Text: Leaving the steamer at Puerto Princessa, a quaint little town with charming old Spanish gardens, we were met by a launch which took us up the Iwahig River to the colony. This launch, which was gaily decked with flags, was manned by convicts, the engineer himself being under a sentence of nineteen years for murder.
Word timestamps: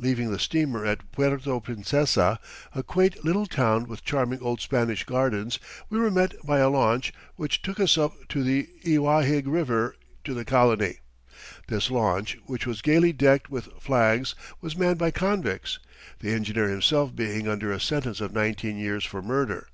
Leaving 0.00 0.32
the 0.32 0.38
steamer 0.40 0.84
at 0.84 1.12
Puerto 1.12 1.60
Princessa, 1.60 2.40
a 2.74 2.82
quaint 2.82 3.24
little 3.24 3.46
town 3.46 3.86
with 3.86 4.02
charming 4.04 4.40
old 4.40 4.60
Spanish 4.60 5.04
gardens, 5.04 5.60
we 5.88 6.00
were 6.00 6.10
met 6.10 6.34
by 6.44 6.58
a 6.58 6.68
launch 6.68 7.12
which 7.36 7.62
took 7.62 7.78
us 7.78 7.96
up 7.96 8.12
the 8.34 8.68
Iwahig 8.84 9.46
River 9.46 9.94
to 10.24 10.34
the 10.34 10.44
colony. 10.44 10.98
This 11.68 11.88
launch, 11.88 12.36
which 12.46 12.66
was 12.66 12.82
gaily 12.82 13.12
decked 13.12 13.48
with 13.48 13.68
flags, 13.80 14.34
was 14.60 14.76
manned 14.76 14.98
by 14.98 15.12
convicts, 15.12 15.78
the 16.18 16.32
engineer 16.32 16.68
himself 16.68 17.14
being 17.14 17.46
under 17.46 17.70
a 17.70 17.78
sentence 17.78 18.20
of 18.20 18.32
nineteen 18.32 18.76
years 18.76 19.04
for 19.04 19.22
murder. 19.22 19.68